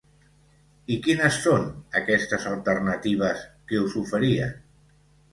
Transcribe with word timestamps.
I 0.93 0.95
quines 1.07 1.35
són 1.41 1.67
aquestes 1.99 2.47
alternatives 2.51 3.43
que 3.73 3.83
us 3.83 3.99
oferien? 4.01 4.57